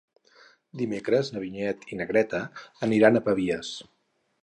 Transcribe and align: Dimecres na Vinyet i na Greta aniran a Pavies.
Dimecres 0.81 1.29
na 1.35 1.45
Vinyet 1.45 1.85
i 1.93 2.01
na 2.01 2.09
Greta 2.15 2.43
aniran 2.89 3.21
a 3.21 3.27
Pavies. 3.31 3.75